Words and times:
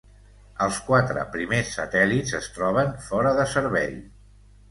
Els 0.67 0.77
quatre 0.87 1.25
primers 1.35 1.73
satèl·lits 1.79 2.35
es 2.39 2.49
troben 2.57 2.89
fora 3.09 3.35
de 3.41 3.45
servei. 3.55 3.95